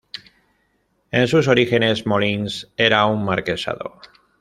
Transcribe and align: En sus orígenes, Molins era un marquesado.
En 1.11 1.27
sus 1.27 1.47
orígenes, 1.47 2.03
Molins 2.07 2.57
era 2.89 3.05
un 3.05 3.23
marquesado. 3.23 3.99